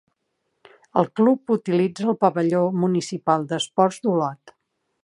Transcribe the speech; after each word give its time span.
El 1.01 1.09
club 1.19 1.53
utilitza 1.57 2.09
el 2.15 2.17
Pavelló 2.25 2.65
Municipal 2.87 3.47
d'Esports 3.53 4.03
d'Olot. 4.09 4.57